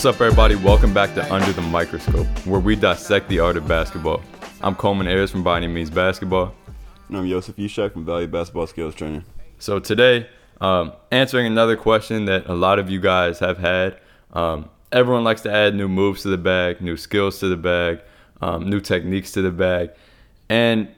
[0.00, 0.54] What's up, everybody?
[0.54, 4.22] Welcome back to Under the Microscope, where we dissect the art of basketball.
[4.62, 6.54] I'm Coleman Ayers from By Any Means Basketball.
[7.08, 9.26] And I'm Joseph Ushak from Valley Basketball Skills Training.
[9.58, 10.26] So today,
[10.62, 14.00] um, answering another question that a lot of you guys have had.
[14.32, 18.00] Um, everyone likes to add new moves to the bag, new skills to the bag,
[18.40, 19.90] um, new techniques to the bag,
[20.48, 20.88] and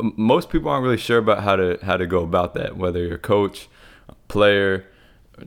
[0.00, 2.78] most people aren't really sure about how to how to go about that.
[2.78, 3.68] Whether you're a coach,
[4.08, 4.86] a player,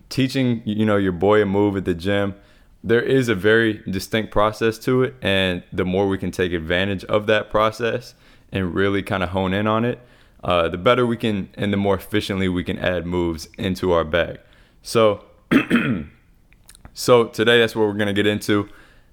[0.10, 2.36] teaching you know your boy a move at the gym,
[2.84, 7.06] there is a very distinct process to it, and the more we can take advantage
[7.06, 8.14] of that process
[8.52, 10.00] and really kind of hone in on it,
[10.44, 14.04] uh, the better we can and the more efficiently we can add moves into our
[14.04, 14.40] bag.
[14.82, 15.24] So,
[16.94, 18.70] so today that's what we're gonna get into.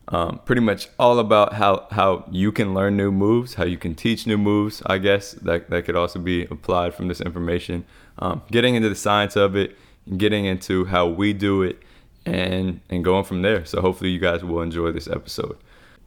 [0.09, 3.95] Um, pretty much all about how how you can learn new moves, how you can
[3.95, 4.83] teach new moves.
[4.87, 7.84] I guess that that could also be applied from this information.
[8.19, 9.78] Um, getting into the science of it,
[10.16, 11.80] getting into how we do it,
[12.27, 13.64] and and going from there.
[13.64, 15.56] So hopefully you guys will enjoy this episode.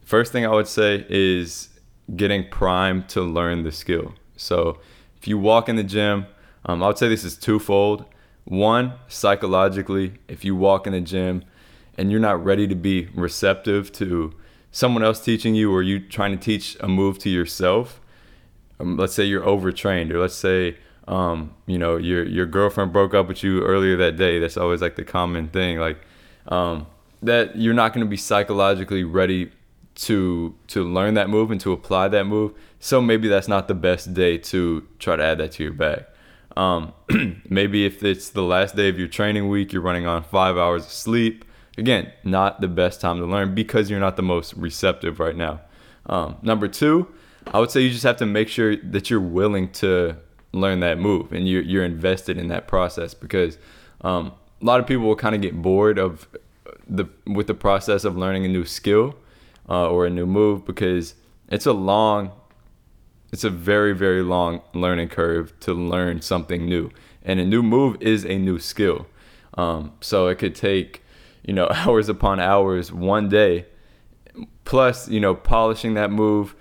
[0.02, 1.70] First thing I would say is
[2.14, 4.14] getting primed to learn the skill.
[4.36, 4.78] So
[5.16, 6.26] if you walk in the gym,
[6.66, 8.04] um, I would say this is twofold.
[8.44, 11.44] One, psychologically, if you walk in the gym
[11.96, 14.34] and you're not ready to be receptive to
[14.70, 18.00] someone else teaching you or you trying to teach a move to yourself,
[18.80, 23.14] um, let's say you're overtrained or let's say um, you know your your girlfriend broke
[23.14, 24.38] up with you earlier that day.
[24.38, 25.78] That's always like the common thing.
[25.78, 25.98] Like
[26.48, 26.86] um,
[27.22, 29.50] that you're not going to be psychologically ready
[29.94, 32.52] to to learn that move and to apply that move.
[32.80, 36.04] So maybe that's not the best day to try to add that to your bag.
[36.56, 36.92] Um,
[37.48, 40.84] maybe if it's the last day of your training week, you're running on five hours
[40.84, 41.44] of sleep.
[41.76, 45.60] Again, not the best time to learn because you're not the most receptive right now.
[46.06, 47.08] Um, number two,
[47.52, 50.16] I would say you just have to make sure that you're willing to
[50.52, 53.58] learn that move and you're, you're invested in that process because
[54.02, 56.28] um, a lot of people will kind of get bored of
[56.86, 59.16] the with the process of learning a new skill
[59.68, 61.14] uh, or a new move because
[61.48, 62.30] it's a long
[63.32, 66.90] it's a very very long learning curve to learn something new.
[67.22, 69.06] And a new move is a new skill.
[69.56, 71.02] Um, so it could take
[71.44, 73.66] you know hours upon hours one day
[74.64, 76.54] plus you know polishing that move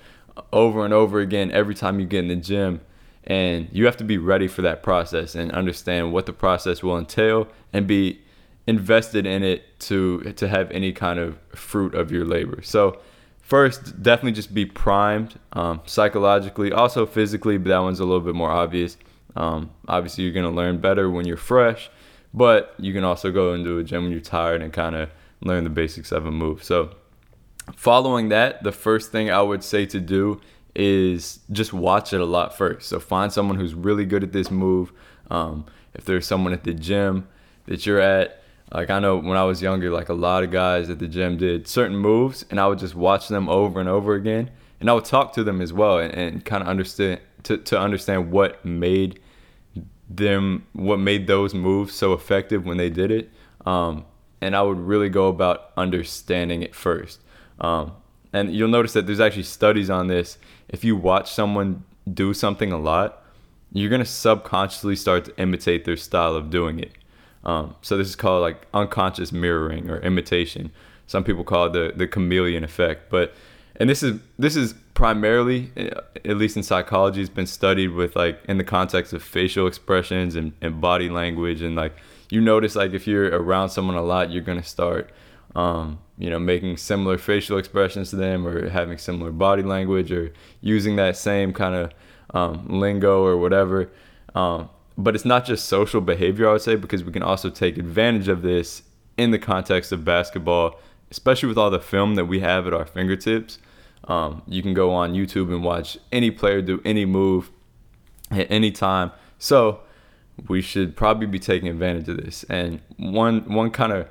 [0.52, 2.82] over and over again every time you get in the gym
[3.26, 6.98] and you have to be ready for that process and understand what the process will
[6.98, 8.22] entail and be
[8.68, 12.62] invested in it to to have any kind of fruit of your labor.
[12.62, 13.00] So
[13.42, 18.36] first definitely just be primed um, psychologically also physically but that one's a little bit
[18.36, 18.98] more obvious.
[19.36, 21.90] Um, obviously you're going to learn better when you're fresh
[22.34, 25.10] but you can also go into a gym when you're tired and kind of
[25.42, 26.64] learn the basics of a move.
[26.64, 26.96] So
[27.76, 30.40] following that the first thing i would say to do
[30.76, 32.90] is just watch it a lot first.
[32.90, 34.92] So find someone who's really good at this move.
[35.30, 37.28] Um, if there's someone at the gym
[37.66, 38.42] that you're at,
[38.72, 41.38] like I know when I was younger, like a lot of guys at the gym
[41.38, 44.94] did certain moves, and I would just watch them over and over again, and I
[44.94, 48.64] would talk to them as well, and, and kind of understand to, to understand what
[48.66, 49.20] made
[50.10, 53.32] them what made those moves so effective when they did it.
[53.66, 54.06] Um,
[54.42, 57.22] and I would really go about understanding it first.
[57.62, 57.94] Um,
[58.34, 60.38] and you'll notice that there's actually studies on this.
[60.68, 63.24] If you watch someone do something a lot,
[63.72, 66.92] you're gonna subconsciously start to imitate their style of doing it.
[67.46, 70.72] Um, so this is called like unconscious mirroring or imitation.
[71.08, 73.10] Some people call it the the chameleon effect.
[73.10, 73.34] But
[73.76, 78.16] and this is this is primarily, uh, at least in psychology, has been studied with
[78.16, 81.96] like in the context of facial expressions and, and body language and like
[82.30, 85.12] you notice like if you're around someone a lot, you're gonna start
[85.56, 90.32] um, you know, making similar facial expressions to them or having similar body language or
[90.62, 91.92] using that same kind of
[92.34, 93.90] um, lingo or whatever.
[94.36, 97.78] Um, but it's not just social behavior, I would say, because we can also take
[97.78, 98.84] advantage of this
[99.18, 100.80] in the context of basketball,
[101.10, 103.58] especially with all the film that we have at our fingertips.
[104.06, 107.50] Um, you can go on YouTube and watch any player do any move
[108.30, 109.12] at any time.
[109.40, 109.80] So
[110.48, 112.44] we should probably be taking advantage of this.
[112.50, 114.08] And one one kind of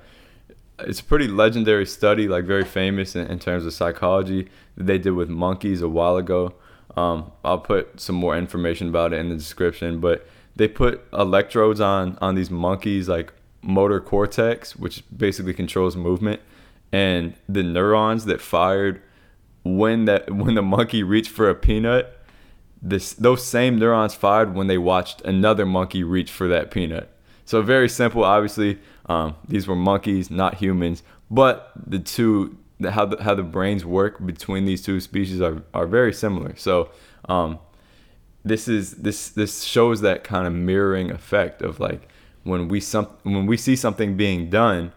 [0.79, 4.99] it's a pretty legendary study, like very famous in, in, terms of psychology that they
[4.99, 6.55] did with monkeys a while ago.
[6.97, 10.27] Um, I'll put some more information about it in the description, but
[10.57, 13.33] they put electrodes on on these monkeys, like
[13.63, 16.41] motor cortex, which basically controls movement,
[16.91, 19.01] and the neurons that fired
[19.65, 22.19] when that when the monkey reached for a peanut,
[22.81, 27.09] this those same neurons fired when they watched another monkey reach for that peanut.
[27.45, 32.59] So very simple, obviously um, these were monkeys, not humans, but the two
[32.91, 36.57] how the, how the brains work between these two species are, are very similar.
[36.57, 36.91] So
[37.29, 37.59] um,
[38.45, 42.09] this is this this shows that kind of mirroring effect of like
[42.45, 44.93] when we some when we see something being done,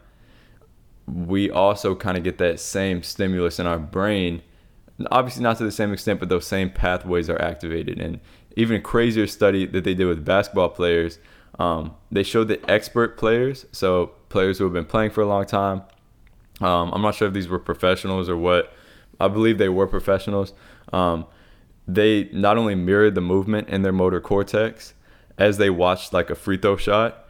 [1.08, 4.42] we also kind of get that same stimulus in our brain.
[5.12, 8.00] Obviously, not to the same extent, but those same pathways are activated.
[8.00, 8.20] And
[8.56, 11.20] even a crazier study that they did with basketball players,
[11.60, 15.46] um, they showed the expert players, so players who have been playing for a long
[15.46, 15.84] time,
[16.62, 18.74] um, I'm not sure if these were professionals or what.
[19.20, 20.54] I believe they were professionals.
[20.92, 21.26] Um,
[21.88, 24.94] they not only mirrored the movement in their motor cortex
[25.38, 27.26] as they watched like a free throw shot,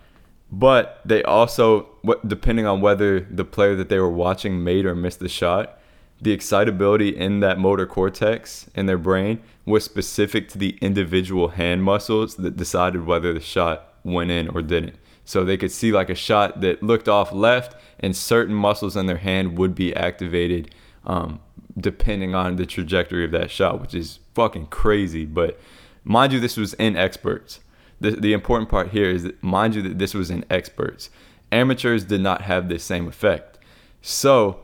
[0.51, 1.89] but they also,
[2.25, 5.79] depending on whether the player that they were watching made or missed the shot,
[6.21, 11.83] the excitability in that motor cortex in their brain was specific to the individual hand
[11.83, 14.95] muscles that decided whether the shot went in or didn't.
[15.25, 19.07] So they could see like a shot that looked off left, and certain muscles in
[19.07, 20.73] their hand would be activated
[21.05, 21.39] um,
[21.77, 25.25] depending on the trajectory of that shot, which is fucking crazy.
[25.25, 25.59] But
[26.03, 27.59] mind you, this was in experts.
[27.99, 31.09] The, the important part here is that, mind you, that this was in experts.
[31.51, 33.57] Amateurs did not have this same effect.
[34.01, 34.59] So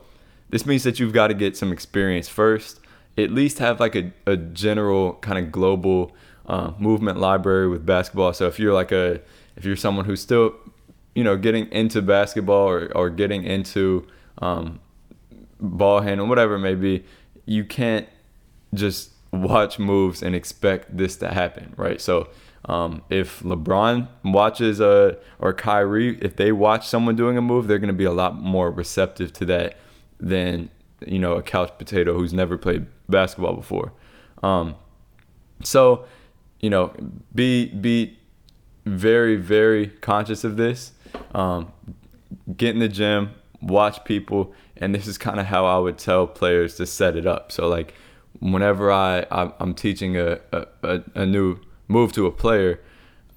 [0.49, 2.79] this means that you've got to get some experience first.
[3.17, 6.13] At least have like a, a general kind of global
[6.51, 8.33] uh, movement library with basketball.
[8.33, 9.21] So if you're like a
[9.55, 10.53] if you're someone who's still
[11.15, 14.05] you know getting into basketball or, or getting into
[14.39, 14.81] um,
[15.61, 17.05] ball handling, whatever it may be,
[17.45, 18.07] you can't
[18.73, 22.01] just watch moves and expect this to happen, right?
[22.01, 22.27] So
[22.65, 27.79] um, if LeBron watches a or Kyrie, if they watch someone doing a move, they're
[27.79, 29.77] going to be a lot more receptive to that
[30.19, 30.69] than
[31.07, 33.93] you know a couch potato who's never played basketball before.
[34.43, 34.75] Um,
[35.63, 36.05] so
[36.61, 36.93] you know,
[37.33, 38.17] be be
[38.85, 40.93] very very conscious of this.
[41.35, 41.71] Um,
[42.55, 43.31] get in the gym,
[43.61, 47.25] watch people, and this is kind of how I would tell players to set it
[47.25, 47.51] up.
[47.51, 47.93] So like
[48.39, 52.79] whenever I I'm teaching a, a, a new move to a player,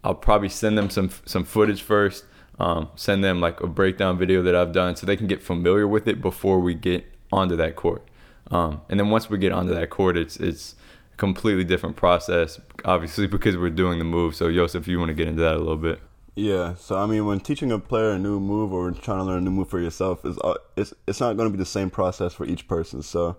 [0.03, 2.25] I'll probably send them some some footage first.
[2.61, 5.88] Um, send them like a breakdown video that I've done so they can get familiar
[5.88, 8.09] with it before we get onto that court.
[8.49, 10.77] Um, and then once we get onto that court, it's it's
[11.17, 14.35] completely different process, obviously because we're doing the move.
[14.35, 16.01] So Joseph, you want to get into that a little bit?
[16.37, 19.39] Yeah, so I mean, when teaching a player a new move or trying to learn
[19.39, 21.91] a new move for yourself, is uh, it's it's not going to be the same
[21.91, 23.03] process for each person.
[23.03, 23.37] So,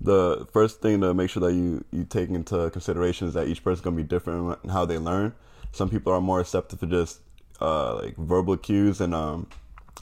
[0.00, 3.62] the first thing to make sure that you you take into consideration is that each
[3.62, 5.34] person's going to be different in how they learn.
[5.70, 7.20] Some people are more receptive to just
[7.60, 9.46] uh, like verbal cues and um,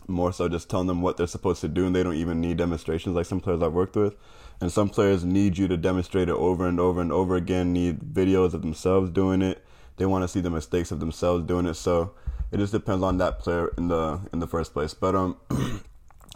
[0.08, 2.56] more so just telling them what they're supposed to do, and they don't even need
[2.56, 4.14] demonstrations like some players I've worked with.
[4.60, 7.72] And some players need you to demonstrate it over and over and over again.
[7.72, 9.64] Need videos of themselves doing it.
[9.96, 11.74] They want to see the mistakes of themselves doing it.
[11.74, 12.12] So
[12.52, 14.92] it just depends on that player in the in the first place.
[14.92, 15.36] But um,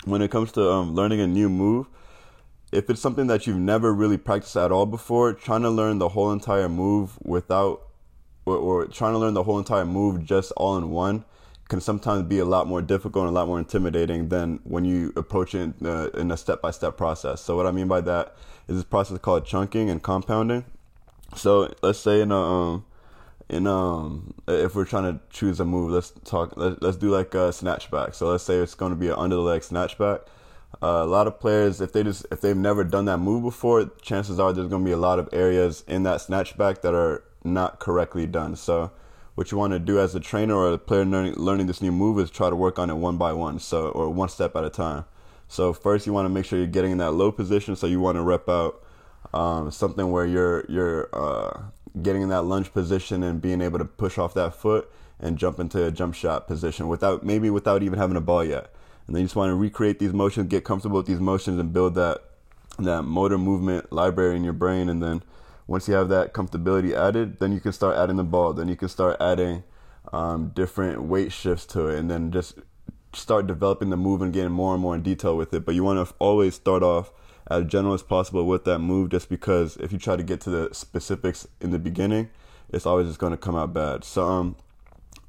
[0.05, 1.87] when it comes to um, learning a new move,
[2.73, 6.11] if it's something that you've never really practiced at all before, trying to learn the
[6.11, 7.82] whole entire move without
[8.47, 11.25] or, or trying to learn the whole entire move just all in one
[11.69, 15.12] can sometimes be a lot more difficult and a lot more intimidating than when you
[15.16, 17.40] approach it in, uh, in a step-by-step process.
[17.40, 18.34] So what I mean by that
[18.69, 20.64] is this process called chunking and compounding.
[21.37, 22.84] So let's say in a um,
[23.49, 26.56] in um if we're trying to choose a move, let's talk.
[26.56, 28.14] Let, let's do like a snatchback.
[28.14, 30.20] So let's say it's going to be an under the leg snatchback.
[30.82, 33.90] Uh, a lot of players, if they just if they've never done that move before,
[34.02, 37.25] chances are there's going to be a lot of areas in that snatchback that are
[37.43, 38.56] not correctly done.
[38.56, 38.90] So
[39.35, 41.93] what you want to do as a trainer or a player learning, learning this new
[41.93, 44.64] move is try to work on it one by one, so or one step at
[44.64, 45.05] a time.
[45.49, 47.76] So first, you want to make sure you're getting in that low position.
[47.76, 48.83] So you want to rep out
[49.33, 51.62] um, something where you're you're uh,
[52.00, 55.59] getting in that lunge position and being able to push off that foot and jump
[55.59, 58.73] into a jump shot position without maybe without even having a ball yet.
[59.07, 61.73] And then you just want to recreate these motions, get comfortable with these motions, and
[61.73, 62.23] build that
[62.79, 64.88] that motor movement library in your brain.
[64.88, 65.23] And then
[65.66, 68.52] once you have that comfortability added, then you can start adding the ball.
[68.52, 69.62] Then you can start adding
[70.12, 72.59] um, different weight shifts to it, and then just
[73.12, 75.64] start developing the move and getting more and more in detail with it.
[75.64, 77.12] But you want to always start off
[77.47, 80.50] as general as possible with that move just because if you try to get to
[80.50, 82.30] the specifics in the beginning,
[82.71, 84.04] it's always just going to come out bad.
[84.04, 84.56] So um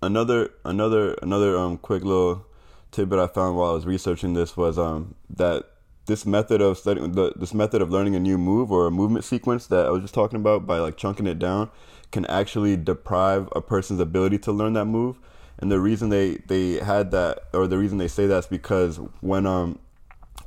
[0.02, 2.46] another another another um quick little
[2.92, 5.66] tidbit I found while I was researching this was um that
[6.06, 9.26] this method of studying the, this method of learning a new move or a movement
[9.26, 11.70] sequence that I was just talking about by like chunking it down
[12.12, 15.20] can actually deprive a person's ability to learn that move.
[15.58, 19.46] And the reason they they had that or the reason they say that's because when
[19.46, 19.80] um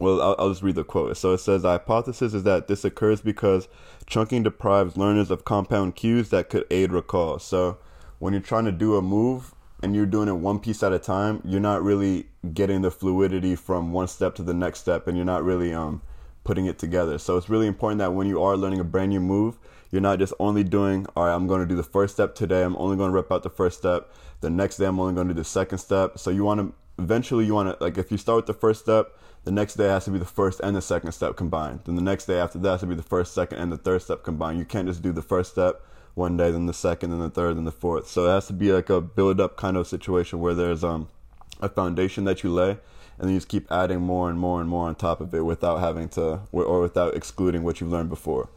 [0.00, 1.16] well, I'll, I'll, just read the quote.
[1.16, 3.66] So it says, The hypothesis is that this occurs because
[4.06, 7.40] chunking deprives learners of compound cues that could aid recall.
[7.40, 7.78] So
[8.20, 10.98] when you're trying to do a move and you're doing it one piece at a
[10.98, 15.16] time, you're not really getting the fluidity from one step to the next step and
[15.16, 16.02] you're not really um,
[16.44, 17.18] putting it together.
[17.18, 19.58] So it's really important that when you are learning a brand new move,
[19.90, 22.62] you're not just only doing, all right, I'm going to do the first step today.
[22.62, 24.12] I'm only going to rep out the first step.
[24.40, 26.18] The next day, I'm only going to do the second step.
[26.18, 28.80] So you want to eventually you want to like if you start with the first
[28.80, 31.80] step, the next day has to be the first and the second step combined.
[31.84, 34.02] Then the next day after that has to be the first, second, and the third
[34.02, 34.58] step combined.
[34.58, 35.82] You can't just do the first step
[36.18, 38.08] one day, then the second, then the third, then the fourth.
[38.08, 41.08] So it has to be like a build up kind of situation where there's um
[41.60, 42.80] a foundation that you lay, and
[43.20, 45.78] then you just keep adding more and more and more on top of it without
[45.78, 48.48] having to or without excluding what you've learned before.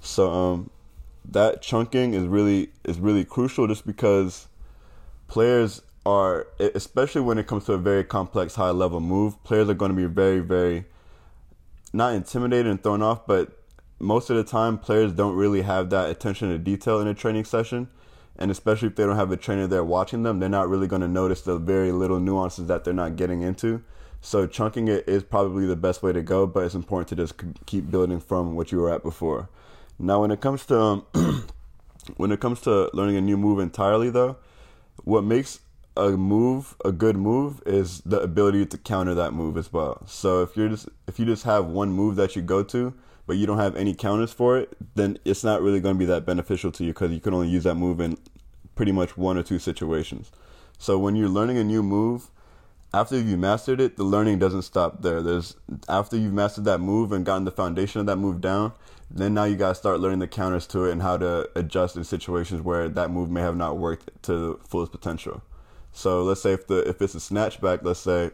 [0.00, 0.70] So um
[1.28, 4.46] that chunking is really is really crucial just because
[5.26, 9.74] players are especially when it comes to a very complex high level move players are
[9.74, 10.84] going to be very very
[11.92, 13.55] not intimidated and thrown off but
[13.98, 17.44] most of the time players don't really have that attention to detail in a training
[17.44, 17.88] session.
[18.38, 21.00] And especially if they don't have a trainer there watching them they're not really going
[21.00, 23.82] to notice the very little nuances that they're not getting into.
[24.20, 27.34] So chunking it is probably the best way to go but it's important to just
[27.64, 29.48] keep building from what you were at before.
[29.98, 31.06] Now, when it comes to um,
[32.16, 34.36] when it comes to learning a new move entirely, though,
[35.04, 35.60] what makes
[35.96, 40.02] a move a good move is the ability to counter that move as well.
[40.06, 42.92] So if you're just if you just have one move that you go to,
[43.26, 46.06] but you don't have any counters for it, then it's not really going to be
[46.06, 48.16] that beneficial to you because you can only use that move in
[48.74, 50.30] pretty much one or two situations.
[50.78, 52.30] So when you're learning a new move,
[52.94, 55.22] after you've mastered it, the learning doesn't stop there.
[55.22, 55.56] There's
[55.88, 58.72] after you've mastered that move and gotten the foundation of that move down,
[59.10, 62.04] then now you gotta start learning the counters to it and how to adjust in
[62.04, 65.42] situations where that move may have not worked to the fullest potential.
[65.92, 68.30] So let's say if the if it's a snatchback, let's say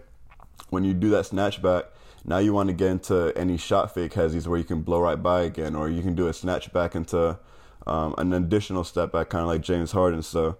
[0.70, 1.86] when you do that snatchback,
[2.24, 5.20] now you want to get into any shot fake hezzies where you can blow right
[5.20, 7.38] by again, or you can do a snatch back into
[7.86, 10.22] um, an additional step back, kind of like James Harden.
[10.22, 10.56] So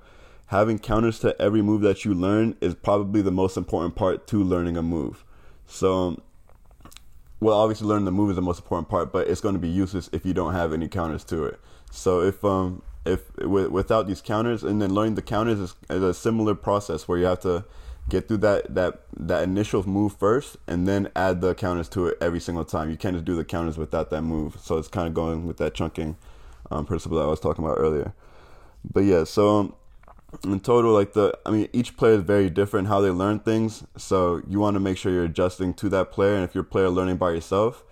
[0.47, 4.43] having counters to every move that you learn is probably the most important part to
[4.43, 5.25] learning a move.
[5.67, 6.23] So um,
[7.43, 9.69] well, obviously learning the move is the most important part, but it's going to be
[9.69, 11.59] useless if you don't have any counters to it.
[11.91, 16.15] So if um if without these counters and then learning the counters is, is, a
[16.15, 17.65] similar process where you have to
[18.09, 22.19] get through that that that initial move first and then add the counters to it
[22.21, 22.91] every single time.
[22.91, 24.59] You can't just do the counters without that move.
[24.61, 26.17] So it's kind of going with that chunking
[26.71, 28.13] um, principle that I was talking about earlier.
[28.85, 29.77] But yeah, so
[30.45, 33.85] in total, like the, I mean, each player is very different how they learn things.
[33.97, 36.35] So you want to make sure you're adjusting to that player.
[36.35, 37.85] And if you're a player learning by yourself,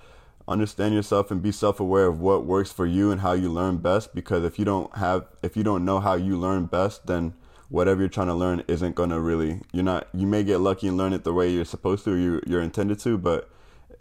[0.48, 4.14] understand yourself and be self-aware of what works for you and how you learn best.
[4.14, 7.34] Because if you don't have, if you don't know how you learn best, then
[7.70, 9.62] whatever you're trying to learn isn't gonna really.
[9.72, 10.08] You're not.
[10.12, 12.98] You may get lucky and learn it the way you're supposed to, you, you're intended
[13.00, 13.50] to, but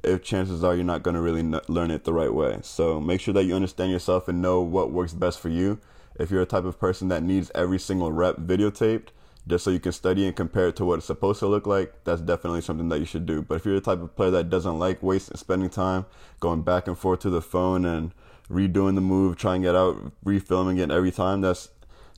[0.03, 2.59] if chances are you're not going to really learn it the right way.
[2.61, 5.79] So make sure that you understand yourself and know what works best for you
[6.19, 9.07] if you're a type of person that needs every single rep videotaped
[9.47, 11.93] just so you can study and compare it to what it's supposed to look like,
[12.03, 13.41] that's definitely something that you should do.
[13.41, 16.05] But if you're the type of player that doesn't like wasting spending time
[16.39, 18.13] going back and forth to the phone and
[18.49, 21.69] redoing the move, trying it out, refilming it every time, that's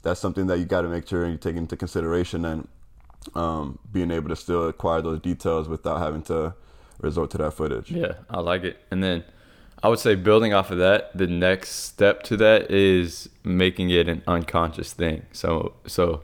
[0.02, 2.68] that's something that you got to make sure you take into consideration and
[3.36, 6.54] um, being able to still acquire those details without having to
[7.00, 7.92] resort to that footage.
[7.92, 8.78] Yeah, I like it.
[8.90, 9.24] And then
[9.84, 14.08] I would say building off of that, the next step to that is making it
[14.08, 15.26] an unconscious thing.
[15.32, 16.24] So so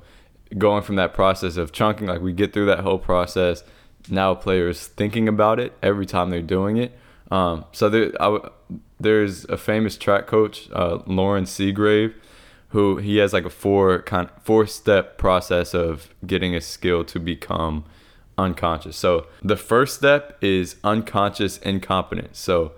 [0.58, 3.64] going from that process of chunking, like we get through that whole process.
[4.10, 6.98] Now players thinking about it every time they're doing it.
[7.30, 8.40] Um, so there, I,
[9.00, 12.14] there's a famous track coach, uh, Loren Seagrave,
[12.70, 17.20] who he has like a four kind four step process of getting a skill to
[17.20, 17.86] become
[18.38, 18.98] unconscious.
[18.98, 22.40] So the first step is unconscious incompetence.
[22.40, 22.74] So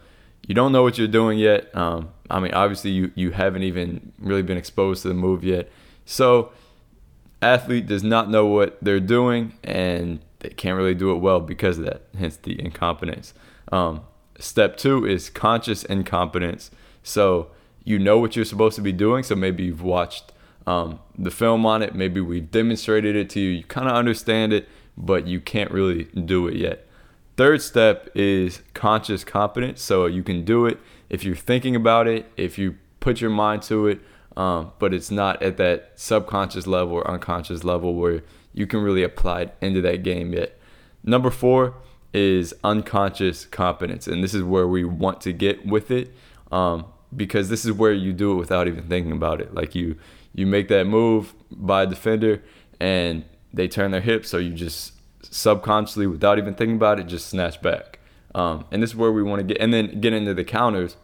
[0.47, 1.73] you don't know what you're doing yet.
[1.75, 5.69] Um, I mean, obviously, you, you haven't even really been exposed to the move yet.
[6.05, 6.51] So,
[7.41, 11.77] athlete does not know what they're doing and they can't really do it well because
[11.77, 13.33] of that, hence the incompetence.
[13.71, 14.01] Um,
[14.39, 16.71] step two is conscious incompetence.
[17.03, 17.51] So,
[17.83, 19.23] you know what you're supposed to be doing.
[19.23, 20.31] So, maybe you've watched
[20.67, 24.53] um, the film on it, maybe we've demonstrated it to you, you kind of understand
[24.53, 26.85] it, but you can't really do it yet.
[27.37, 29.81] Third step is conscious competence.
[29.81, 30.77] So you can do it
[31.09, 34.01] if you're thinking about it, if you put your mind to it,
[34.35, 39.03] um, but it's not at that subconscious level or unconscious level where you can really
[39.03, 40.59] apply it into that game yet.
[41.03, 41.75] Number four
[42.13, 46.13] is unconscious competence, and this is where we want to get with it
[46.51, 46.85] um,
[47.15, 49.53] because this is where you do it without even thinking about it.
[49.53, 49.97] Like you,
[50.33, 52.43] you make that move by a defender,
[52.79, 57.27] and they turn their hips, so you just subconsciously, without even thinking about it, just
[57.27, 57.99] snatch back.
[58.35, 60.97] Um, and this is where we want to get, and then get into the counters.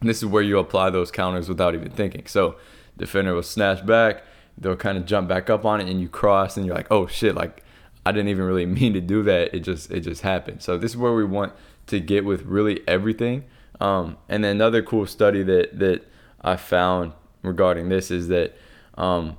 [0.00, 2.26] this is where you apply those counters without even thinking.
[2.26, 2.56] So,
[2.96, 4.22] defender will snatch back,
[4.58, 7.06] they'll kind of jump back up on it, and you cross, and you're like, oh
[7.06, 7.62] shit, like
[8.06, 9.54] I didn't even really mean to do that.
[9.54, 10.62] It just it just happened.
[10.62, 11.52] So this is where we want
[11.88, 13.44] to get with really everything.
[13.80, 16.06] Um, and then another cool study that that
[16.40, 18.56] I found regarding this is that
[18.94, 19.36] um,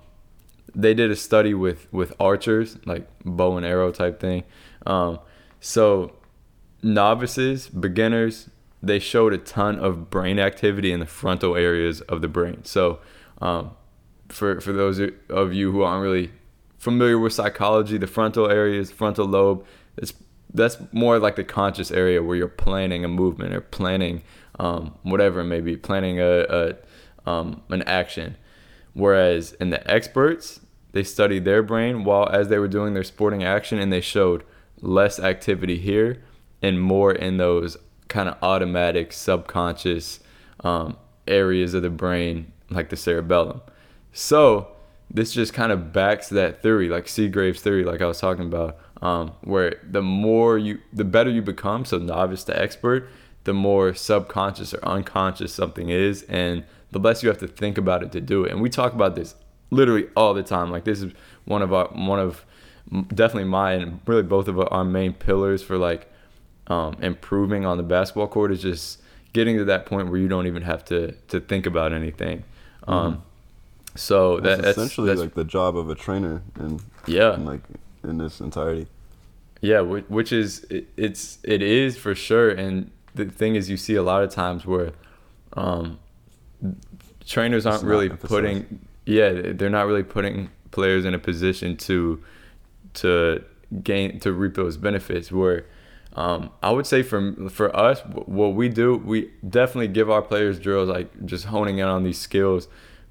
[0.76, 4.44] they did a study with with archers, like bow and arrow type thing.
[4.86, 5.20] Um,
[5.60, 6.14] so
[6.84, 8.50] novices, beginners,
[8.82, 12.64] they showed a ton of brain activity in the frontal areas of the brain.
[12.64, 13.00] So
[13.42, 13.72] um,
[14.30, 16.32] for for those of you who aren't really
[16.78, 19.66] familiar with psychology, the frontal areas, frontal lobe,
[19.98, 20.14] it's
[20.54, 24.24] that's more like the conscious area where you're planning a movement or planning
[24.60, 28.38] um, whatever it may be, planning a, a um, an action.
[28.94, 30.62] Whereas in the experts,
[30.94, 34.44] they studied their brain while as they were doing their sporting action, and they showed
[34.82, 36.24] less activity here
[36.62, 37.78] and more in those
[38.08, 40.20] kind of automatic subconscious
[40.64, 43.62] um, areas of the brain, like the cerebellum.
[44.14, 44.70] So
[45.12, 48.78] this just kind of backs that theory, like Seagrave's theory, like I was talking about,
[49.02, 53.10] um, where the more you, the better you become, so novice to expert,
[53.44, 58.04] the more subconscious or unconscious something is, and the less you have to think about
[58.04, 58.52] it to do it.
[58.52, 59.36] And we talk about this
[59.70, 60.72] literally all the time.
[60.72, 61.14] Like this is
[61.46, 62.46] one of our one of
[63.14, 66.12] definitely my and really both of our main pillars for like
[66.68, 69.02] um, improving on the basketball court is just
[69.34, 72.44] getting to that point where you don't even have to to think about anything.
[72.88, 73.22] Um, mm-hmm.
[73.96, 77.62] So that, that's essentially that's, like the job of a trainer, and yeah, in like
[78.08, 78.88] in this entirety.
[79.62, 84.04] Yeah, which is it's it is for sure, and the thing is, you see a
[84.04, 84.92] lot of times where
[85.54, 86.00] um,
[87.26, 92.22] trainers aren't really putting yeah they're not really putting players in a position to
[92.94, 93.44] to
[93.84, 95.66] gain to reap those benefits where
[96.16, 100.60] um, I would say for for us what we do we definitely give our players
[100.60, 102.68] drills like just honing in on these skills.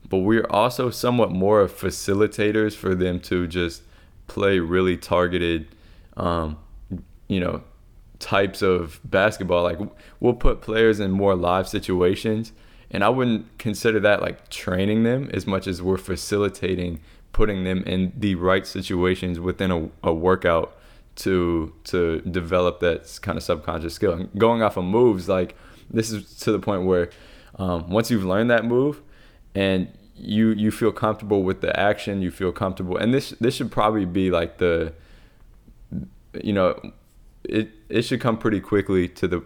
[0.08, 3.82] But we're also somewhat more of facilitators for them to just
[4.26, 5.68] play really targeted
[6.16, 6.58] um,
[7.28, 7.62] you know
[8.18, 9.78] types of basketball like
[10.20, 12.52] we'll put players in more live situations
[12.90, 17.00] and I wouldn't consider that like training them as much as we're facilitating
[17.36, 20.74] putting them in the right situations within a, a workout
[21.16, 24.14] to to develop that kind of subconscious skill.
[24.14, 25.54] And going off of moves, like
[25.90, 27.10] this is to the point where
[27.56, 29.02] um, once you've learned that move
[29.54, 33.70] and you you feel comfortable with the action, you feel comfortable, and this this should
[33.70, 34.92] probably be like the
[36.42, 36.78] you know
[37.44, 39.42] it it should come pretty quickly to the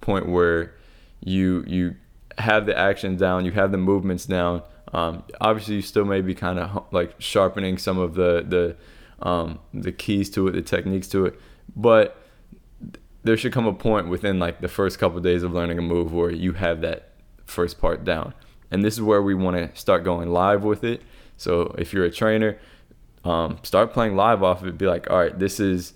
[0.00, 0.74] point where
[1.20, 1.96] you you
[2.38, 4.62] have the action down, you have the movements down.
[4.92, 9.58] Um, obviously, you still may be kind of like sharpening some of the the um,
[9.74, 11.40] the keys to it, the techniques to it,
[11.74, 12.22] but
[13.24, 15.82] there should come a point within like the first couple of days of learning a
[15.82, 17.10] move where you have that
[17.44, 18.32] first part down,
[18.70, 21.02] and this is where we want to start going live with it.
[21.36, 22.58] So if you're a trainer,
[23.24, 24.78] um, start playing live off of it.
[24.78, 25.94] Be like, all right, this is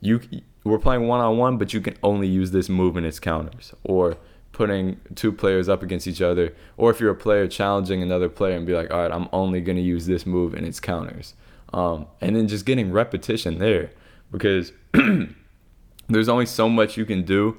[0.00, 0.20] you.
[0.64, 3.74] We're playing one on one, but you can only use this move in its counters,
[3.82, 4.16] or
[4.52, 8.56] putting two players up against each other, or if you're a player challenging another player
[8.56, 11.34] and be like, all right, I'm only going to use this move and its counters.
[11.72, 13.90] Um, and then just getting repetition there
[14.30, 14.72] because
[16.08, 17.56] there's only so much you can do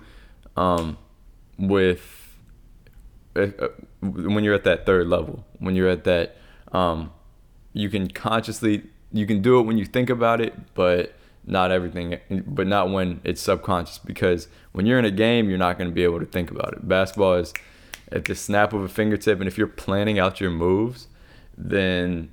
[0.56, 0.98] um,
[1.58, 2.38] with
[3.36, 3.68] uh, uh,
[4.04, 5.46] when you're at that third level.
[5.60, 6.38] When you're at that,
[6.72, 7.12] um,
[7.74, 11.14] you can consciously you can do it when you think about it, but
[11.46, 14.00] not everything, but not when it's subconscious.
[14.00, 16.74] Because when you're in a game, you're not going to be able to think about
[16.74, 16.88] it.
[16.88, 17.54] Basketball is
[18.12, 21.08] at the snap of a fingertip, and if you're planning out your moves,
[21.58, 22.32] then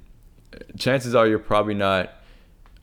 [0.78, 2.14] chances are you're probably not.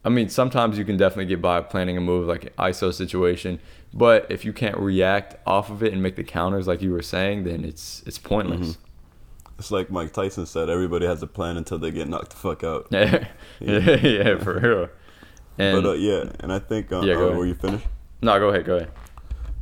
[0.05, 3.59] I mean, sometimes you can definitely get by planning a move like ISO situation,
[3.93, 7.01] but if you can't react off of it and make the counters like you were
[7.01, 8.71] saying, then it's it's pointless.
[8.71, 8.81] Mm-hmm.
[9.59, 12.63] It's like Mike Tyson said: everybody has a plan until they get knocked the fuck
[12.63, 12.87] out.
[12.91, 13.27] yeah,
[13.59, 14.89] yeah, yeah for real.
[15.57, 17.37] And but uh, yeah, and I think uh, yeah, go uh, ahead.
[17.37, 17.87] were you finished?
[18.21, 18.65] No, go ahead.
[18.65, 18.91] Go ahead.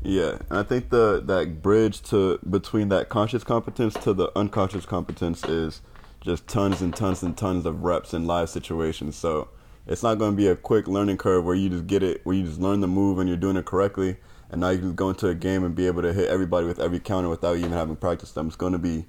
[0.03, 4.85] Yeah, and I think the that bridge to between that conscious competence to the unconscious
[4.85, 5.81] competence is
[6.21, 9.15] just tons and tons and tons of reps in live situations.
[9.15, 9.49] So
[9.87, 12.35] it's not going to be a quick learning curve where you just get it, where
[12.35, 14.17] you just learn the move and you're doing it correctly,
[14.49, 16.79] and now you can go into a game and be able to hit everybody with
[16.79, 18.47] every counter without even having practiced them.
[18.47, 19.05] It's going to be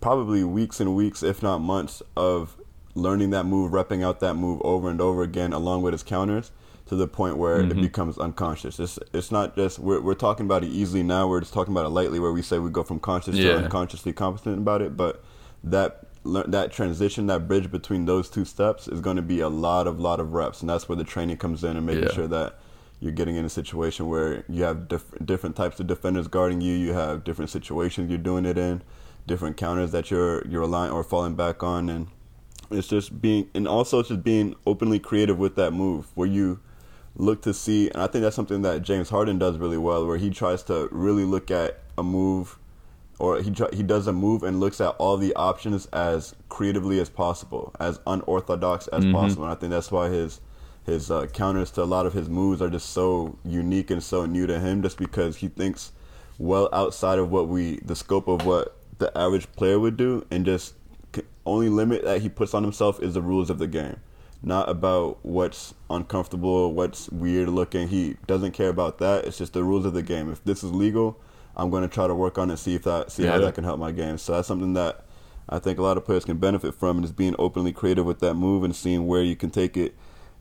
[0.00, 2.56] probably weeks and weeks, if not months, of
[2.94, 6.50] learning that move, repping out that move over and over again, along with his counters,
[6.86, 7.78] to the point where mm-hmm.
[7.78, 8.80] it becomes unconscious.
[8.80, 11.28] It's it's not just we're we're talking about it easily now.
[11.28, 13.52] We're just talking about it lightly, where we say we go from conscious yeah.
[13.52, 14.96] to unconsciously competent about it.
[14.96, 15.22] But
[15.64, 19.86] that that transition, that bridge between those two steps, is going to be a lot
[19.86, 22.12] of lot of reps, and that's where the training comes in and making yeah.
[22.12, 22.58] sure that
[23.00, 26.74] you're getting in a situation where you have diff- different types of defenders guarding you.
[26.74, 28.82] You have different situations you're doing it in,
[29.26, 32.08] different counters that you're you're relying or falling back on, and
[32.70, 36.60] it's just being, and also just being openly creative with that move, where you
[37.16, 40.18] look to see, and I think that's something that James Harden does really well, where
[40.18, 42.58] he tries to really look at a move
[43.18, 47.08] or he he does a move and looks at all the options as creatively as
[47.08, 49.12] possible, as unorthodox as mm-hmm.
[49.12, 49.44] possible.
[49.44, 50.40] And I think that's why his
[50.84, 54.24] his uh, counters to a lot of his moves are just so unique and so
[54.24, 55.92] new to him, just because he thinks
[56.38, 60.44] well outside of what we the scope of what the average player would do, and
[60.44, 60.74] just
[61.44, 63.96] only limit that he puts on himself is the rules of the game,
[64.42, 67.88] not about what's uncomfortable, what's weird looking.
[67.88, 69.24] He doesn't care about that.
[69.24, 70.30] It's just the rules of the game.
[70.30, 71.18] If this is legal,
[71.58, 73.32] I'm going to try to work on it, see if that see yeah.
[73.32, 74.16] how that can help my game.
[74.16, 75.04] So that's something that
[75.48, 78.20] I think a lot of players can benefit from, and is being openly creative with
[78.20, 79.94] that move and seeing where you can take it.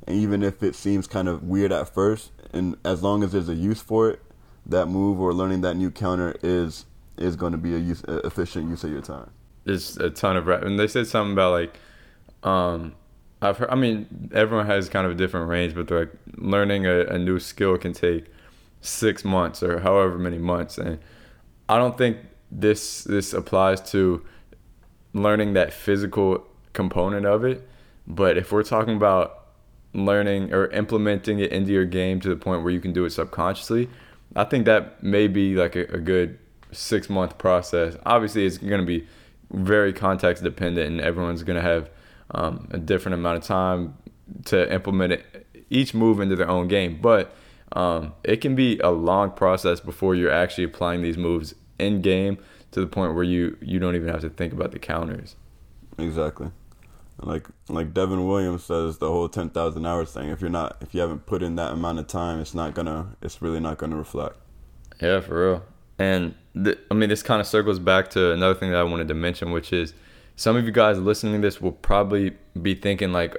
[0.06, 3.50] And even if it seems kind of weird at first, and as long as there's
[3.50, 4.22] a use for it,
[4.66, 6.86] that move or learning that new counter is
[7.18, 9.32] is going to be a use, a efficient use of your time.
[9.64, 11.80] There's a ton of and they said something about like,
[12.44, 12.96] um,
[13.42, 13.70] I've heard.
[13.70, 17.40] I mean, everyone has kind of a different range, but like learning a, a new
[17.40, 18.26] skill can take
[18.82, 21.00] six months or however many months, and
[21.68, 22.18] I don't think
[22.52, 24.26] this this applies to
[25.14, 27.68] learning that physical component of it.
[28.06, 29.48] But if we're talking about
[29.94, 33.10] learning or implementing it into your game to the point where you can do it
[33.10, 33.90] subconsciously,
[34.36, 36.40] I think that may be like a, a good
[36.72, 37.98] six month process.
[38.06, 39.08] Obviously, it's going to be
[39.52, 41.90] very context dependent, and everyone's going to have
[42.32, 43.98] um, a different amount of time
[44.46, 47.00] to implement it, each move into their own game.
[47.02, 47.34] But
[47.74, 52.38] um, it can be a long process before you're actually applying these moves in game
[52.72, 55.36] to the point where you you don't even have to think about the counters.
[55.98, 56.52] Exactly.
[57.22, 60.30] Like like Devin Williams says, the whole ten thousand hours thing.
[60.30, 63.16] If you're not, if you haven't put in that amount of time, it's not gonna,
[63.22, 64.38] it's really not gonna reflect.
[65.02, 65.64] Yeah, for real.
[66.00, 69.08] And th- I mean, this kind of circles back to another thing that I wanted
[69.08, 69.94] to mention, which is
[70.36, 73.36] some of you guys listening to this will probably be thinking like,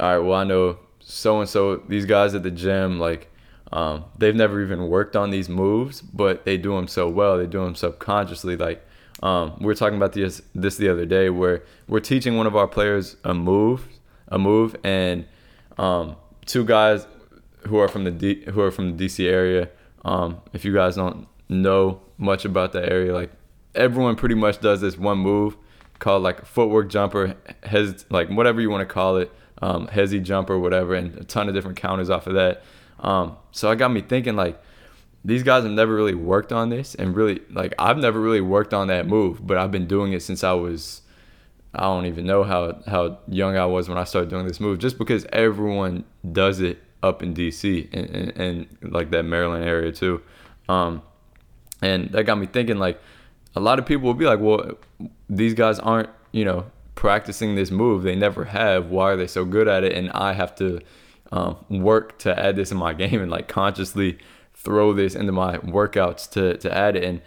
[0.00, 3.30] all right, well, I know so and so, these guys at the gym, like,
[3.72, 7.38] um, they've never even worked on these moves, but they do them so well.
[7.38, 8.56] They do them subconsciously.
[8.56, 8.86] Like,
[9.22, 12.56] um, we were talking about this this the other day, where we're teaching one of
[12.56, 13.86] our players a move,
[14.28, 15.26] a move, and
[15.78, 17.06] um, two guys
[17.66, 19.70] who are from the D, who are from the DC area.
[20.04, 23.12] Um, if you guys don't know much about that area.
[23.12, 23.30] Like
[23.74, 25.56] everyone pretty much does this one move
[25.98, 30.58] called like footwork jumper, has like whatever you want to call it, um, hezzy jumper,
[30.58, 32.62] whatever, and a ton of different counters off of that.
[33.04, 34.60] Um, so it got me thinking like
[35.24, 38.74] these guys have never really worked on this, and really like I've never really worked
[38.74, 41.02] on that move, but I've been doing it since I was.
[41.76, 44.78] I don't even know how, how young I was when I started doing this move,
[44.78, 49.90] just because everyone does it up in DC and, and, and like that Maryland area
[49.90, 50.22] too.
[50.68, 51.02] Um,
[51.82, 53.00] and that got me thinking like
[53.56, 54.78] a lot of people will be like, well,
[55.28, 58.04] these guys aren't, you know, practicing this move.
[58.04, 58.86] They never have.
[58.86, 59.92] Why are they so good at it?
[59.92, 60.80] And I have to
[61.32, 64.18] um, work to add this in my game and like consciously
[64.54, 67.04] throw this into my workouts to, to add it.
[67.04, 67.20] And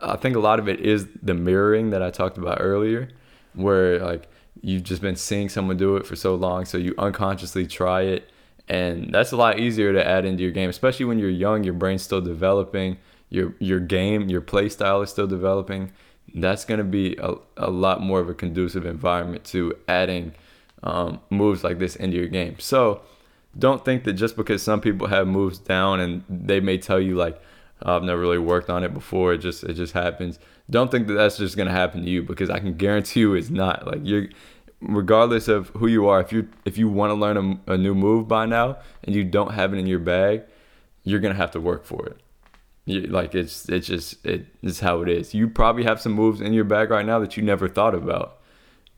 [0.00, 3.08] I think a lot of it is the mirroring that I talked about earlier,
[3.54, 4.28] where like
[4.62, 6.64] you've just been seeing someone do it for so long.
[6.64, 8.30] So you unconsciously try it.
[8.68, 11.74] And that's a lot easier to add into your game, especially when you're young, your
[11.74, 12.98] brain's still developing
[13.30, 15.92] your your game, your play style is still developing,
[16.34, 20.34] that's going to be a, a lot more of a conducive environment to adding
[20.82, 22.56] um, moves like this into your game.
[22.58, 23.02] So
[23.58, 27.16] don't think that just because some people have moves down and they may tell you
[27.16, 27.40] like
[27.84, 30.38] oh, I've never really worked on it before, it just it just happens.
[30.68, 33.50] Don't think that that's just to happen to you because I can guarantee you it's
[33.50, 33.86] not.
[33.86, 34.28] Like you're
[34.80, 37.94] regardless of who you are, if you if you want to learn a, a new
[37.94, 40.42] move by now and you don't have it in your bag,
[41.04, 42.16] you're to have to work for it.
[42.86, 45.34] You, like it's it's just it is how it is.
[45.34, 48.38] You probably have some moves in your bag right now that you never thought about,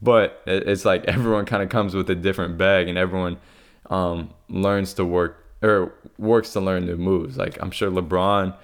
[0.01, 3.39] but it's like everyone kind of comes with a different bag, and everyone
[3.91, 7.37] um, learns to work or works to learn new moves.
[7.37, 8.55] Like I'm sure LeBron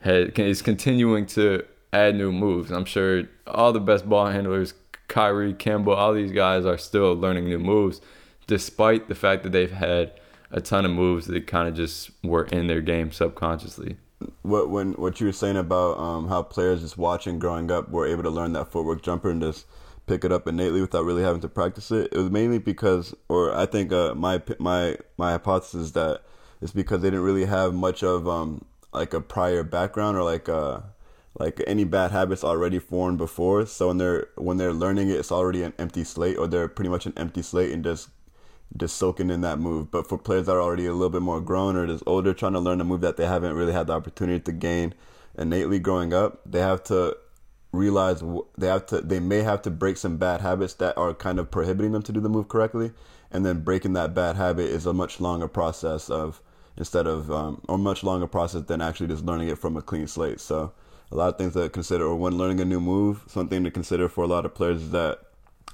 [0.00, 2.70] had, is continuing to add new moves.
[2.70, 4.74] I'm sure all the best ball handlers,
[5.08, 8.00] Kyrie, Kemba, all these guys are still learning new moves,
[8.46, 10.12] despite the fact that they've had
[10.50, 13.96] a ton of moves that kind of just were in their game subconsciously
[14.42, 18.06] what when what you were saying about um, how players just watching growing up were
[18.06, 19.66] able to learn that footwork jumper and just
[20.08, 22.08] pick it up innately without really having to practice it.
[22.12, 26.22] It was mainly because, or I think uh, my my my hypothesis is that
[26.60, 30.48] it's because they didn't really have much of um, like a prior background or like
[30.48, 30.80] uh
[31.38, 33.64] like any bad habits already formed before.
[33.66, 36.88] So when they're when they're learning it, it's already an empty slate, or they're pretty
[36.90, 38.08] much an empty slate and just
[38.76, 39.90] just soaking in that move.
[39.90, 42.54] But for players that are already a little bit more grown or just older, trying
[42.54, 44.94] to learn a move that they haven't really had the opportunity to gain
[45.38, 47.16] innately growing up, they have to
[47.72, 48.22] realize
[48.56, 51.50] they have to they may have to break some bad habits that are kind of
[51.50, 52.92] prohibiting them to do the move correctly
[53.30, 56.40] and then breaking that bad habit is a much longer process of
[56.78, 60.06] instead of um, or much longer process than actually just learning it from a clean
[60.06, 60.72] slate so
[61.10, 64.08] a lot of things to consider, or when learning a new move, something to consider
[64.08, 65.20] for a lot of players is that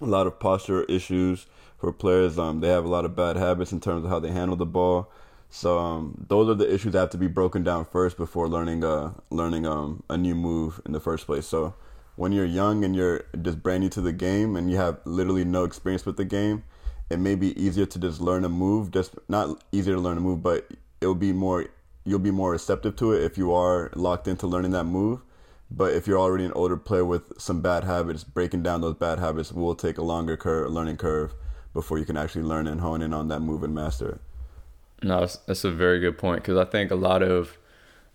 [0.01, 1.47] a lot of posture issues
[1.79, 2.39] for players.
[2.39, 4.67] Um, they have a lot of bad habits in terms of how they handle the
[4.67, 5.11] ball.
[5.55, 8.83] So um, those are the issues that have to be broken down first before learning
[8.83, 11.47] uh, learning um, a new move in the first place.
[11.47, 11.75] So
[12.17, 15.45] when you're young and you're just brand new to the game and you have literally
[15.45, 16.65] no experience with the game,
[17.09, 18.91] it may be easier to just learn a move.
[18.91, 20.67] Just not easier to learn a move, but
[21.01, 21.67] it'll be more
[22.05, 25.21] you'll be more receptive to it if you are locked into learning that move.
[25.71, 29.21] But if you're already an older player with some bad habits, breaking down those bad
[29.21, 31.33] habits will take a longer curve, learning curve
[31.73, 34.21] before you can actually learn and hone in on that move and master it.
[35.05, 37.59] No, that's, a very good point because I think a lot of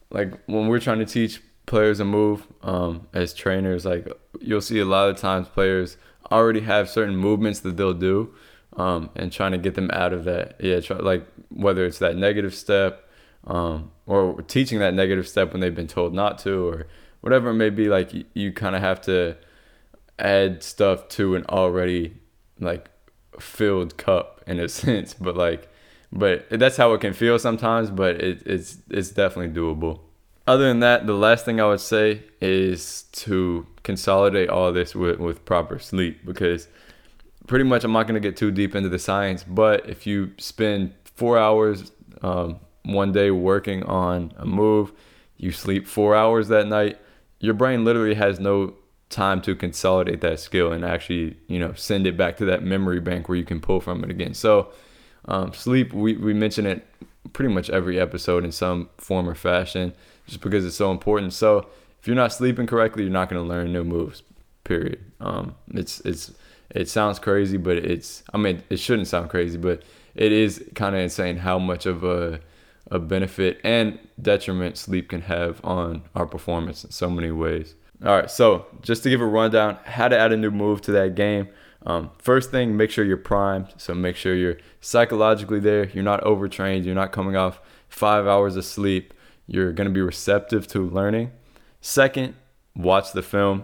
[0.10, 4.08] like when we're trying to teach players a move um, as trainers, like
[4.42, 5.98] you'll see a lot of times players
[6.32, 8.34] already have certain movements that they'll do,
[8.76, 10.56] um, and trying to get them out of that.
[10.60, 13.08] Yeah, try, like whether it's that negative step,
[13.46, 16.88] um, or teaching that negative step when they've been told not to, or
[17.22, 17.88] whatever it may be.
[17.88, 19.38] Like you, you kind of have to
[20.18, 22.16] add stuff to an already
[22.60, 22.90] like
[23.40, 25.70] filled cup in a sense, but like
[26.12, 27.90] but that's how it can feel sometimes.
[27.90, 30.02] But it, it's it's definitely doable.
[30.48, 35.20] Other than that, the last thing I would say is to consolidate all this with
[35.20, 36.68] with proper sleep because
[37.48, 40.32] pretty much I'm not going to get too deep into the science, but if you
[40.38, 41.92] spend four hours
[42.22, 44.92] um, one day working on a move,
[45.38, 47.00] you sleep four hours that night,
[47.40, 48.76] your brain literally has no
[49.10, 53.00] time to consolidate that skill and actually, you know, send it back to that memory
[53.00, 54.34] bank where you can pull from it again.
[54.34, 54.72] So
[55.30, 56.86] um, sleep, we, we mention it
[57.34, 59.94] pretty much every episode in some form or fashion
[60.26, 61.34] just because it's so important.
[61.34, 61.70] So
[62.02, 64.24] if you're not sleeping correctly, you're not going to learn new moves,
[64.64, 65.00] period.
[65.22, 66.32] Um, it's, it's,
[66.72, 69.84] it sounds crazy, but it's, I mean, it shouldn't sound crazy, but
[70.16, 72.40] it is kind of insane how much of a,
[72.90, 77.76] a benefit and detriment sleep can have on our performance in so many ways.
[78.04, 80.92] All right, so just to give a rundown, how to add a new move to
[80.94, 81.50] that game.
[81.86, 83.74] Um, first thing, make sure you're primed.
[83.78, 85.90] So make sure you're psychologically there.
[85.90, 86.86] You're not overtrained.
[86.86, 89.14] You're not coming off five hours of sleep.
[89.48, 91.32] You're going to be receptive to learning.
[91.82, 92.36] Second,
[92.76, 93.64] watch the film.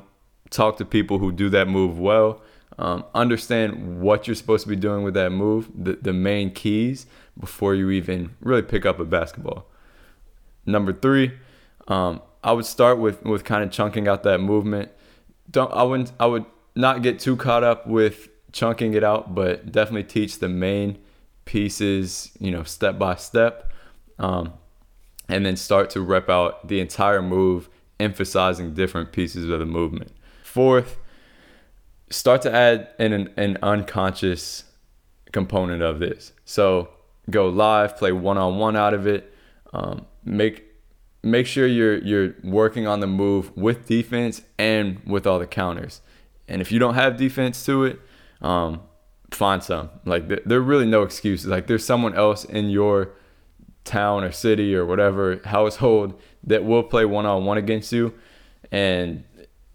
[0.50, 2.42] Talk to people who do that move well.
[2.78, 7.06] Um, understand what you're supposed to be doing with that move, the, the main keys
[7.40, 9.70] before you even really pick up a basketball.
[10.66, 11.34] Number three,
[11.88, 14.92] um, I would start with, with kind of chunking out that movement.
[15.50, 16.46] Don't I wouldn't I would
[16.76, 20.98] not get too caught up with chunking it out, but definitely teach the main
[21.46, 23.72] pieces, you know, step by step,
[24.20, 24.54] um,
[25.30, 30.12] and then start to rep out the entire move, emphasizing different pieces of the movement.
[30.44, 30.98] Fourth,
[32.10, 34.64] start to add an, an unconscious
[35.32, 36.32] component of this.
[36.46, 36.90] So
[37.30, 39.34] go live, play one on one out of it.
[39.74, 40.64] Um, make
[41.24, 46.02] make sure you're you're working on the move with defense and with all the counters.
[46.48, 48.00] And if you don't have defense to it,
[48.42, 48.82] um,
[49.32, 49.90] find some.
[50.06, 51.48] Like th- there are really no excuses.
[51.48, 53.12] Like there's someone else in your
[53.84, 58.14] town or city or whatever household that will play one on one against you,
[58.72, 59.24] and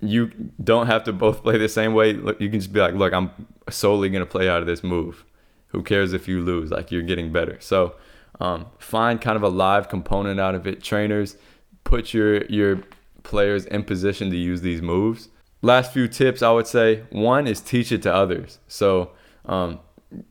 [0.00, 0.30] you
[0.62, 2.10] don't have to both play the same way.
[2.12, 3.30] You can just be like, look, I'm
[3.68, 5.24] solely gonna play out of this move.
[5.68, 6.70] Who cares if you lose?
[6.70, 7.56] Like you're getting better.
[7.60, 7.94] So
[8.40, 10.82] um, find kind of a live component out of it.
[10.82, 11.36] Trainers,
[11.84, 12.82] put your your
[13.22, 15.28] players in position to use these moves
[15.62, 18.58] last few tips I would say one is teach it to others.
[18.68, 19.10] So
[19.44, 19.80] um,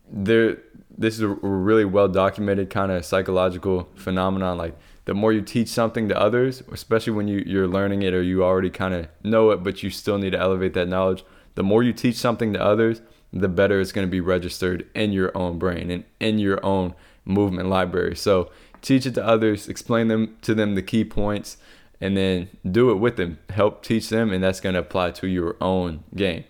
[0.10, 0.58] there,
[0.98, 4.58] this is a really well documented kind of psychological phenomenon.
[4.58, 8.22] Like the more you teach something to others, especially when you, you're learning it or
[8.22, 11.24] you already kind of know it, but you still need to elevate that knowledge.
[11.56, 15.12] The more you teach something to others, the better it's going to be registered in
[15.12, 18.15] your own brain and in your own movement library.
[18.15, 21.58] So teach it to others, explain them to them the key points,
[22.02, 23.40] and then do it with them.
[23.50, 26.46] Help teach them, and that's going to apply to your own game.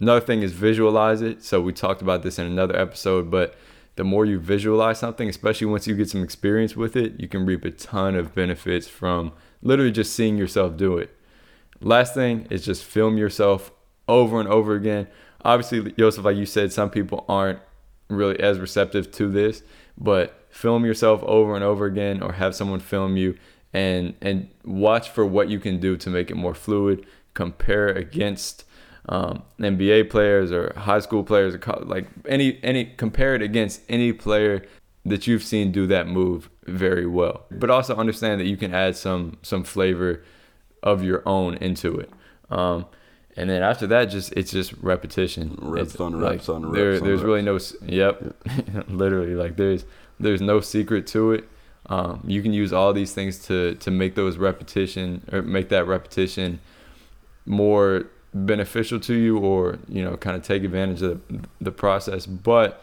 [0.00, 1.42] Another thing is visualize it.
[1.42, 3.56] So we talked about this in another episode, but
[3.96, 7.46] the more you visualize something, especially once you get some experience with it, you can
[7.46, 11.16] reap a ton of benefits from literally just seeing yourself do it.
[11.80, 13.70] Last thing is just film yourself
[14.08, 15.06] over and over again.
[15.44, 17.60] Obviously, Joseph, like you said, some people aren't
[18.08, 19.62] really as receptive to this,
[19.96, 23.36] but film yourself over and over again or have someone film you
[23.74, 27.04] and and watch for what you can do to make it more fluid.
[27.34, 28.64] Compare against
[29.08, 34.12] um, NBA players or high school players, or like any any compare it against any
[34.12, 34.64] player
[35.04, 37.44] that you've seen do that move very well.
[37.50, 40.22] But also understand that you can add some some flavor
[40.82, 42.10] of your own into it.
[42.50, 42.86] Um,
[43.36, 45.58] and then after that, just it's just repetition.
[45.60, 47.02] Reps it's on reps like, on there, reps.
[47.02, 47.58] on There's really no.
[47.82, 48.36] Yep,
[48.88, 49.84] literally like there's
[50.20, 51.48] there's no secret to it.
[51.86, 55.86] Um, you can use all these things to to make those repetition or make that
[55.86, 56.60] repetition
[57.46, 62.26] more beneficial to you, or you know, kind of take advantage of the, the process.
[62.26, 62.82] But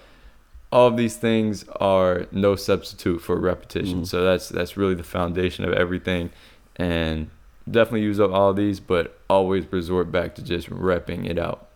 [0.71, 4.03] all of these things are no substitute for repetition.
[4.03, 4.07] Mm.
[4.07, 6.29] So that's that's really the foundation of everything,
[6.75, 7.29] and
[7.69, 11.67] definitely use up all these, but always resort back to just repping it out.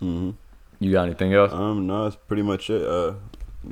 [0.00, 0.30] Mm-hmm.
[0.78, 1.52] You got anything else?
[1.52, 2.82] Um, no, that's pretty much it.
[2.82, 3.14] Uh,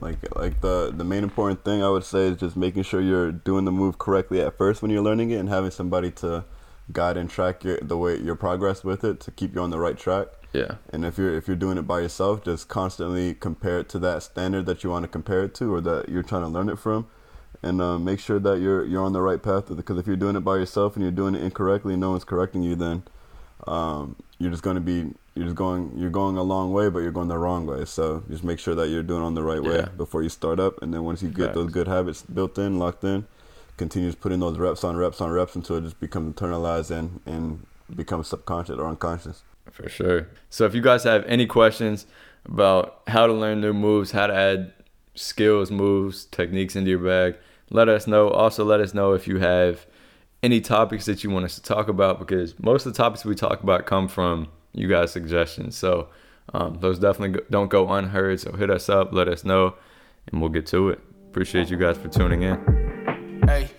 [0.01, 3.33] like like the the main important thing I would say is just making sure you're
[3.33, 6.45] doing the move correctly at first when you're learning it, and having somebody to
[6.93, 9.79] guide and track your the way your progress with it to keep you on the
[9.79, 10.29] right track.
[10.53, 10.77] Yeah.
[10.91, 14.23] And if you're if you're doing it by yourself, just constantly compare it to that
[14.23, 16.79] standard that you want to compare it to, or that you're trying to learn it
[16.79, 17.09] from,
[17.63, 19.75] and uh, make sure that you're you're on the right path.
[19.75, 22.25] Because if you're doing it by yourself and you're doing it incorrectly, and no one's
[22.25, 23.03] correcting you, then
[23.67, 27.01] um, you're just going to be you're just going you're going a long way, but
[27.01, 27.85] you're going the wrong way.
[27.85, 30.81] So just make sure that you're doing on the right way before you start up,
[30.83, 33.27] and then once you get those good habits built in, locked in,
[33.77, 37.67] continues putting those reps on reps on reps until it just becomes internalized and and
[37.95, 39.43] becomes subconscious or unconscious.
[39.71, 40.29] For sure.
[40.51, 42.07] So if you guys have any questions
[42.45, 44.73] about how to learn new moves, how to add
[45.15, 47.37] skills, moves, techniques into your bag,
[47.71, 48.29] let us know.
[48.29, 49.87] Also, let us know if you have
[50.43, 53.35] any topics that you want us to talk about because most of the topics we
[53.35, 55.77] talk about come from you guys' suggestions.
[55.77, 56.09] So
[56.53, 58.41] um, those definitely don't go unheard.
[58.41, 59.75] So hit us up, let us know,
[60.31, 61.01] and we'll get to it.
[61.29, 63.43] Appreciate you guys for tuning in.
[63.47, 63.71] Hey.